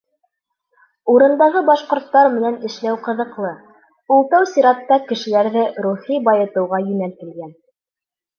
Урындағы 1.15 1.59
башҡорттар 1.67 2.29
менән 2.37 2.57
эшләү 2.69 2.97
ҡыҙыҡлы, 3.09 3.51
ул 4.17 4.25
тәү 4.33 4.49
сиратта 4.55 4.99
кешеләрҙе 5.13 5.67
рухи 5.89 6.19
байытыуға 6.31 6.83
йүнәлтелгән. 6.89 7.55